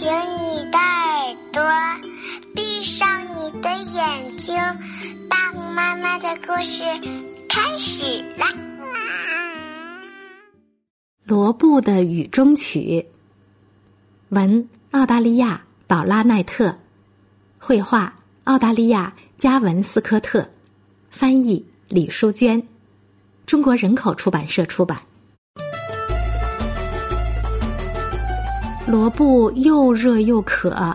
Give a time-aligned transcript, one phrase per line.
[0.00, 1.62] 醒你的耳朵，
[2.54, 3.06] 闭上
[3.36, 4.56] 你的眼睛，
[5.28, 6.82] 大虎妈妈的故事
[7.46, 8.46] 开始啦！
[11.26, 13.04] 罗布的雨中曲，
[14.30, 16.78] 文澳大利亚宝拉奈特，
[17.58, 18.14] 绘画
[18.44, 20.48] 澳大利亚加文斯科特，
[21.10, 22.66] 翻译李淑娟，
[23.44, 24.98] 中国人口出版社出版。
[28.90, 30.92] 罗布又热又渴，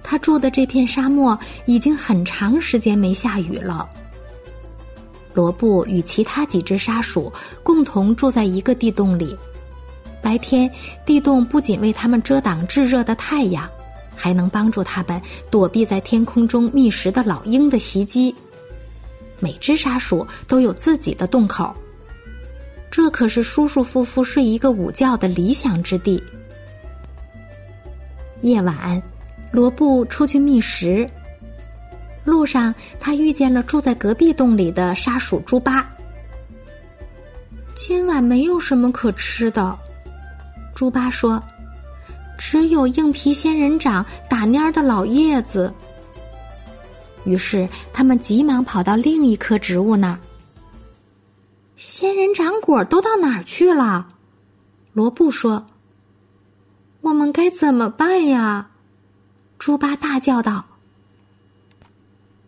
[0.00, 3.90] 他住的这片沙漠已经很长时间没下雨了。
[5.34, 7.32] 罗布与其他几只沙鼠
[7.64, 9.36] 共同住在一个地洞里，
[10.22, 10.70] 白天
[11.04, 13.68] 地洞不仅为他们遮挡炙热的太阳，
[14.14, 15.20] 还能帮助他们
[15.50, 18.32] 躲避在天空中觅食的老鹰的袭击。
[19.40, 21.74] 每只沙鼠都有自己的洞口，
[22.88, 26.22] 这可是舒舒服服睡一个午觉的理想之地。
[28.42, 29.02] 夜晚，
[29.52, 31.06] 罗布出去觅食。
[32.24, 35.88] 路上，他遇见了住在隔壁洞里的沙鼠猪八。
[37.74, 39.78] 今晚没有什么可吃的，
[40.74, 41.42] 猪八说
[42.38, 45.72] ：“只有硬皮仙人掌打蔫儿的老叶子。”
[47.24, 50.18] 于是，他们急忙跑到另一棵植物那儿。
[51.76, 54.06] 仙人掌果都到哪儿去了？
[54.92, 55.66] 罗布说。
[57.32, 58.70] 该怎么办呀？
[59.58, 60.66] 猪八大叫道。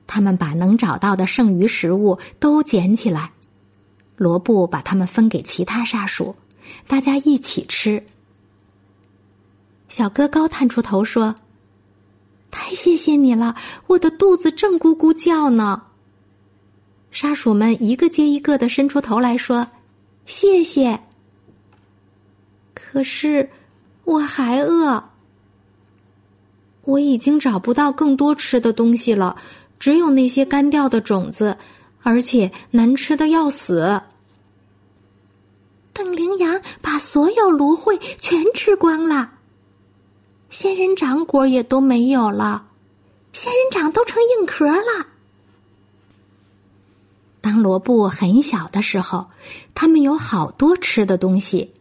[0.06, 3.32] 他们把能找到的剩余食物都捡起来，
[4.16, 6.36] 罗布把它们分给其他沙鼠，
[6.86, 8.04] 大家一起吃。
[9.88, 11.34] 小哥高探出头说
[12.50, 15.84] ：“太谢谢你了，我的肚子正咕咕叫呢。”
[17.10, 19.68] 沙鼠们一个接一个的伸出头来说
[20.26, 21.00] ：“谢谢。”
[22.74, 23.50] 可是。
[24.04, 25.04] 我还饿，
[26.82, 29.36] 我已经找不到更多吃的东西了，
[29.78, 31.56] 只有那些干掉的种子，
[32.02, 34.02] 而且难吃的要死。
[35.92, 39.34] 邓羚羊把所有芦荟全吃光了，
[40.50, 42.66] 仙人掌果也都没有了，
[43.32, 45.06] 仙人掌都成硬壳了。
[47.40, 49.30] 当罗布很小的时候，
[49.74, 51.72] 他们有好多吃的东西。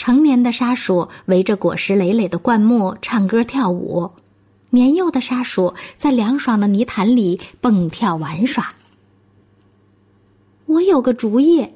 [0.00, 4.10] 成年的沙鼠围着果实累累的灌木唱歌跳舞，
[4.70, 8.72] 年幼的沙鼠在凉爽的泥潭里蹦跳玩耍。
[10.64, 11.68] 我有个主意，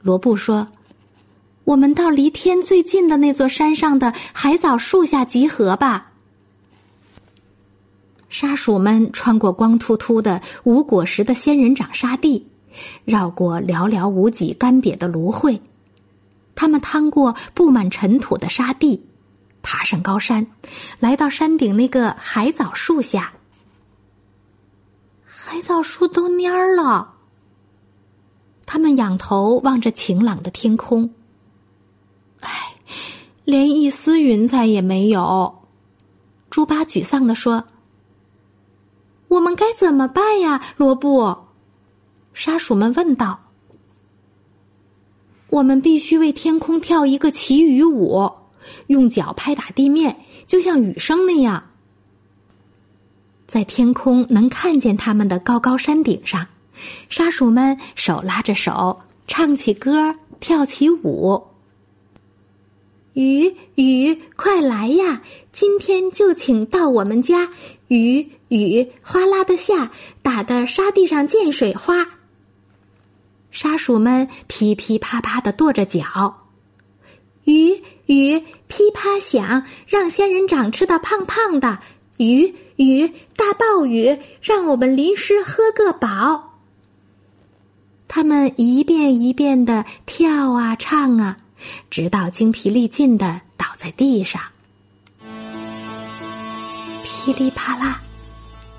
[0.00, 0.68] 罗布说
[1.64, 6.12] ：“我们到离天最近的那座山上的海藻树下集合吧。”
[8.30, 12.46] 沙鼠们穿过光秃秃的无果实的仙人掌沙地，
[13.04, 15.60] 绕过寥寥无几干瘪的芦荟。
[16.54, 19.06] 他们趟过布满尘土的沙地，
[19.62, 20.46] 爬上高山，
[20.98, 23.32] 来到山顶那个海藻树下。
[25.24, 27.14] 海藻树都蔫儿了。
[28.66, 31.14] 他们仰头望着晴朗的天空，
[32.40, 32.50] 唉，
[33.44, 35.66] 连一丝云彩也没有。
[36.50, 37.64] 猪八沮丧地说
[39.28, 41.36] ：“我们该怎么办呀？”罗布，
[42.32, 43.40] 沙鼠们问道。
[45.54, 48.28] 我们必须为天空跳一个祈雨舞，
[48.88, 50.16] 用脚拍打地面，
[50.48, 51.70] 就像雨声那样。
[53.46, 56.48] 在天空能看见他们的高高山顶上，
[57.08, 61.44] 沙鼠们手拉着手，唱起歌，跳起舞。
[63.12, 65.22] 雨雨，快来呀！
[65.52, 67.48] 今天就请到我们家，
[67.86, 72.08] 雨雨哗啦的下，打的沙地上溅水花。
[73.54, 76.48] 沙鼠们噼噼啪啪的跺着脚，
[77.44, 81.78] 雨雨噼啪响，让仙人掌吃到胖胖的。
[82.16, 83.06] 雨雨
[83.36, 86.58] 大暴雨，让我们淋湿喝个饱。
[88.08, 91.36] 他们一遍一遍的跳啊唱啊，
[91.90, 94.42] 直到精疲力尽的倒在地上。
[97.04, 98.02] 噼里啪啦，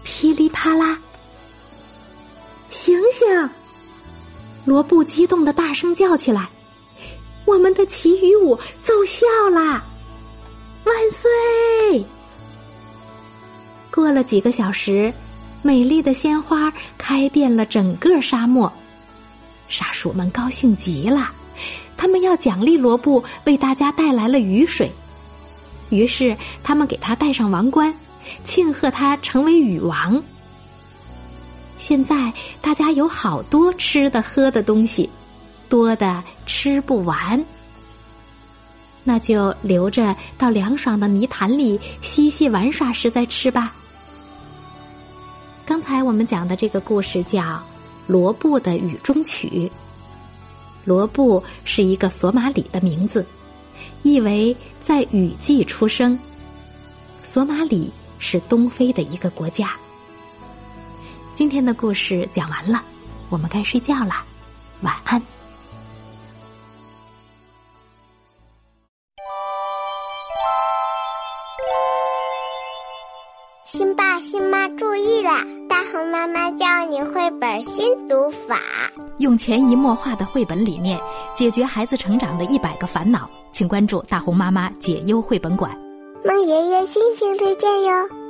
[0.04, 1.00] 噼里啪啦，
[2.70, 3.50] 醒醒！
[4.66, 6.50] 罗布激动的大声叫起来
[7.46, 9.84] ：“我们的祈雨舞奏效啦！
[10.84, 12.04] 万岁！”
[13.94, 15.14] 过了几个小时，
[15.62, 18.72] 美丽的鲜花开遍了整个沙漠，
[19.70, 21.32] 沙鼠们高兴极了，
[21.96, 24.92] 他们要奖励罗布为大家带来了雨水，
[25.92, 27.94] 于是他们给他戴上王冠，
[28.44, 30.22] 庆贺他成为雨王。
[31.88, 32.34] 现在
[32.64, 35.08] 大家有好多吃的喝的东西，
[35.70, 37.46] 多的吃不完。
[39.04, 43.72] 那就留着到凉爽的泥潭里嬉戏玩耍时再吃吧。
[45.64, 47.44] 刚才我们讲的这个故事叫
[48.08, 49.48] 《罗布的雨中曲》。
[50.86, 53.24] 罗布是一个索马里的名字，
[54.02, 56.18] 意为在雨季出生。
[57.22, 59.76] 索马里是东非的一个国家。
[61.36, 62.82] 今天的故事讲完了，
[63.30, 64.24] 我们该睡觉了，
[64.82, 65.22] 晚安。
[73.66, 75.44] 新爸新妈注意啦！
[75.68, 78.58] 大红妈妈教你绘本新读法，
[79.20, 80.98] 用潜移默化的绘本理念
[81.36, 85.78] 解决孩子成长的一百个烦恼，请关注大红妈妈解忧绘本馆。
[86.24, 88.25] 孟爷爷心情推荐哟。